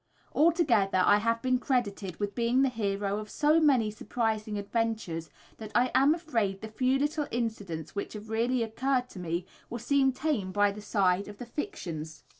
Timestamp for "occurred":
8.63-9.09